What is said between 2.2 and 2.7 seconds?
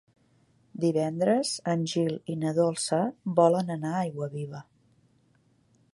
i na